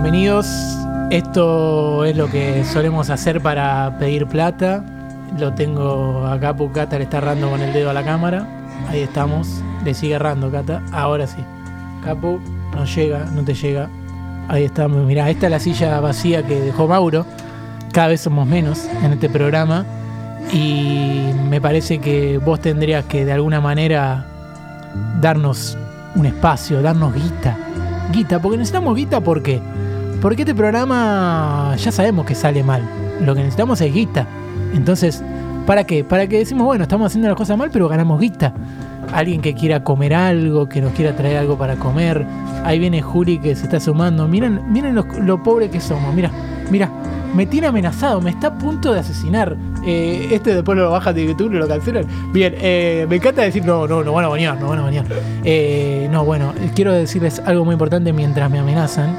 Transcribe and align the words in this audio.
bienvenidos. 0.00 0.46
Esto 1.10 2.04
es 2.04 2.16
lo 2.16 2.30
que 2.30 2.64
solemos 2.64 3.10
hacer 3.10 3.40
para 3.40 3.98
pedir 3.98 4.28
plata. 4.28 4.84
Lo 5.36 5.54
tengo 5.54 6.24
acá, 6.24 6.54
Cata 6.72 6.98
le 6.98 7.04
está 7.04 7.18
errando 7.18 7.50
con 7.50 7.60
el 7.60 7.72
dedo 7.72 7.90
a 7.90 7.92
la 7.92 8.04
cámara. 8.04 8.46
Ahí 8.88 9.00
estamos. 9.00 9.60
Le 9.84 9.94
sigue 9.94 10.14
errando, 10.14 10.52
Cata. 10.52 10.84
Ahora 10.92 11.26
sí. 11.26 11.42
Capu, 12.04 12.38
no 12.76 12.84
llega, 12.84 13.24
no 13.34 13.42
te 13.42 13.54
llega. 13.54 13.88
Ahí 14.46 14.62
estamos. 14.62 15.04
Mirá, 15.04 15.30
esta 15.30 15.46
es 15.46 15.50
la 15.50 15.58
silla 15.58 15.98
vacía 15.98 16.46
que 16.46 16.60
dejó 16.60 16.86
Mauro. 16.86 17.26
Cada 17.92 18.06
vez 18.06 18.20
somos 18.20 18.46
menos 18.46 18.88
en 19.02 19.14
este 19.14 19.28
programa. 19.28 19.84
Y 20.52 21.32
me 21.50 21.60
parece 21.60 21.98
que 21.98 22.38
vos 22.38 22.60
tendrías 22.60 23.04
que 23.06 23.24
de 23.24 23.32
alguna 23.32 23.60
manera 23.60 24.24
darnos 25.20 25.76
un 26.14 26.24
espacio, 26.24 26.82
darnos 26.82 27.12
guita. 27.14 27.58
Guita, 28.12 28.40
porque 28.40 28.58
necesitamos 28.58 28.94
guita, 28.94 29.20
¿por 29.20 29.42
qué? 29.42 29.60
Porque 30.20 30.42
este 30.42 30.54
programa 30.54 31.76
ya 31.76 31.92
sabemos 31.92 32.26
que 32.26 32.34
sale 32.34 32.64
mal. 32.64 32.82
Lo 33.24 33.34
que 33.34 33.40
necesitamos 33.40 33.80
es 33.80 33.94
guita. 33.94 34.26
Entonces, 34.74 35.22
¿para 35.64 35.84
qué? 35.84 36.02
Para 36.02 36.26
que 36.26 36.38
decimos, 36.38 36.66
bueno, 36.66 36.82
estamos 36.82 37.06
haciendo 37.06 37.28
las 37.28 37.36
cosas 37.36 37.56
mal, 37.56 37.70
pero 37.72 37.88
ganamos 37.88 38.20
guita. 38.20 38.52
Alguien 39.12 39.40
que 39.40 39.54
quiera 39.54 39.84
comer 39.84 40.14
algo, 40.14 40.68
que 40.68 40.80
nos 40.80 40.92
quiera 40.92 41.14
traer 41.14 41.38
algo 41.38 41.56
para 41.56 41.76
comer. 41.76 42.26
Ahí 42.64 42.80
viene 42.80 43.00
Juli 43.00 43.38
que 43.38 43.54
se 43.54 43.64
está 43.64 43.78
sumando. 43.78 44.26
Miren, 44.26 44.60
miren 44.72 44.96
lo, 44.96 45.42
pobre 45.42 45.70
que 45.70 45.80
somos. 45.80 46.12
Mira, 46.12 46.32
mira, 46.68 46.90
me 47.32 47.46
tiene 47.46 47.68
amenazado, 47.68 48.20
me 48.20 48.30
está 48.30 48.48
a 48.48 48.58
punto 48.58 48.92
de 48.92 48.98
asesinar. 48.98 49.56
Eh, 49.86 50.30
este 50.32 50.52
después 50.52 50.76
lo 50.76 50.90
baja 50.90 51.12
de 51.12 51.26
YouTube, 51.28 51.52
lo 51.52 51.68
cancelan. 51.68 52.06
Bien, 52.32 52.54
eh, 52.58 53.06
me 53.08 53.16
encanta 53.16 53.42
decir, 53.42 53.64
no, 53.64 53.86
no, 53.86 54.02
no 54.02 54.12
van 54.12 54.24
a 54.24 54.28
bañar, 54.28 54.60
no 54.60 54.68
van 54.68 54.80
a 54.80 54.82
bañar. 54.82 55.06
Eh, 55.44 56.08
no, 56.10 56.24
bueno, 56.24 56.52
quiero 56.74 56.92
decirles 56.92 57.40
algo 57.46 57.64
muy 57.64 57.74
importante 57.74 58.12
mientras 58.12 58.50
me 58.50 58.58
amenazan. 58.58 59.16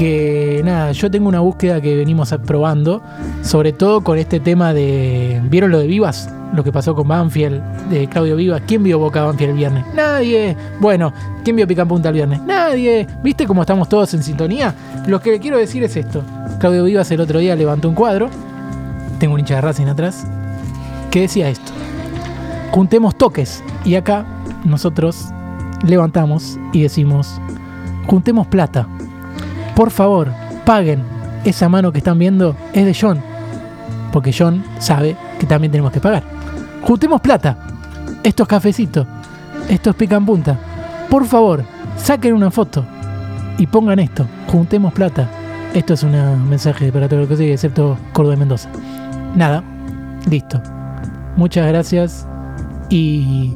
Que 0.00 0.62
nada, 0.64 0.92
yo 0.92 1.10
tengo 1.10 1.28
una 1.28 1.40
búsqueda 1.40 1.78
que 1.82 1.94
venimos 1.94 2.34
probando, 2.46 3.02
sobre 3.42 3.74
todo 3.74 4.00
con 4.00 4.16
este 4.16 4.40
tema 4.40 4.72
de. 4.72 5.42
¿Vieron 5.50 5.70
lo 5.70 5.78
de 5.78 5.86
Vivas? 5.86 6.32
Lo 6.54 6.64
que 6.64 6.72
pasó 6.72 6.94
con 6.94 7.06
Banfield, 7.06 7.60
de 7.90 8.08
Claudio 8.08 8.34
Vivas. 8.36 8.62
¿Quién 8.66 8.82
vio 8.82 8.98
Boca 8.98 9.24
Banfield 9.24 9.50
el 9.50 9.56
viernes? 9.58 9.84
Nadie. 9.94 10.56
Bueno, 10.80 11.12
¿quién 11.44 11.54
vio 11.54 11.68
Pican 11.68 11.86
Punta 11.86 12.08
el 12.08 12.14
viernes? 12.14 12.40
Nadie. 12.40 13.06
¿Viste 13.22 13.46
cómo 13.46 13.60
estamos 13.60 13.90
todos 13.90 14.14
en 14.14 14.22
sintonía? 14.22 14.74
Lo 15.06 15.20
que 15.20 15.32
le 15.32 15.38
quiero 15.38 15.58
decir 15.58 15.82
es 15.82 15.94
esto. 15.94 16.22
Claudio 16.60 16.84
Vivas 16.84 17.10
el 17.10 17.20
otro 17.20 17.38
día 17.38 17.54
levantó 17.54 17.90
un 17.90 17.94
cuadro. 17.94 18.30
Tengo 19.18 19.34
un 19.34 19.40
hincha 19.40 19.56
de 19.56 19.60
Racing 19.60 19.88
atrás. 19.88 20.26
Que 21.10 21.20
decía 21.20 21.50
esto. 21.50 21.72
Juntemos 22.70 23.18
toques. 23.18 23.62
Y 23.84 23.96
acá 23.96 24.24
nosotros 24.64 25.26
levantamos 25.86 26.58
y 26.72 26.80
decimos. 26.80 27.38
Juntemos 28.06 28.46
plata. 28.46 28.88
Por 29.74 29.90
favor, 29.90 30.32
paguen. 30.64 31.02
Esa 31.44 31.68
mano 31.68 31.90
que 31.90 31.98
están 31.98 32.18
viendo 32.18 32.54
es 32.72 32.84
de 32.84 32.96
John. 32.98 33.22
Porque 34.12 34.34
John 34.36 34.62
sabe 34.78 35.16
que 35.38 35.46
también 35.46 35.70
tenemos 35.70 35.92
que 35.92 36.00
pagar. 36.00 36.22
Juntemos 36.82 37.20
plata. 37.20 37.56
Estos 38.22 38.46
cafecitos. 38.46 39.06
Estos 39.68 39.94
pican 39.94 40.26
punta. 40.26 40.58
Por 41.08 41.24
favor, 41.24 41.64
saquen 41.96 42.34
una 42.34 42.50
foto. 42.50 42.84
Y 43.58 43.66
pongan 43.66 43.98
esto. 43.98 44.26
Juntemos 44.48 44.92
plata. 44.92 45.28
Esto 45.74 45.94
es 45.94 46.02
un 46.02 46.48
mensaje 46.48 46.90
para 46.92 47.08
todo 47.08 47.20
lo 47.20 47.28
que 47.28 47.36
sigue, 47.36 47.52
excepto 47.52 47.96
Córdoba 48.12 48.34
de 48.34 48.40
Mendoza. 48.40 48.68
Nada. 49.34 49.62
Listo. 50.28 50.60
Muchas 51.36 51.66
gracias. 51.68 52.26
Y... 52.88 53.54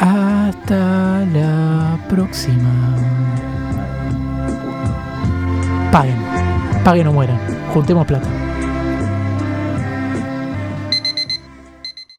Hasta 0.00 1.24
la 1.32 1.98
próxima. 2.08 3.33
Paguen. 5.94 6.18
Paguen 6.82 7.06
o 7.06 7.12
mueran. 7.12 7.38
Juntemos 7.72 8.04
plata. 8.04 8.33